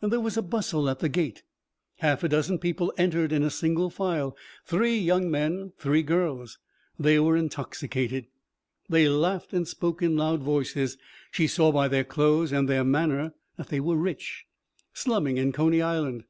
[0.00, 1.44] There was a bustle at the gate.
[1.98, 4.36] Half a dozen people entered in single file.
[4.64, 5.74] Three young men.
[5.78, 6.58] Three girls.
[6.98, 8.26] They were intoxicated.
[8.88, 10.98] They laughed and spoke in loud voices.
[11.30, 14.46] She saw by their clothes and their manner that they were rich.
[14.92, 16.24] Slumming in Coney Island.